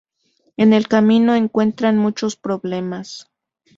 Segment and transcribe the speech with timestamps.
[0.57, 3.29] En el camino, encuentran muchos problemas.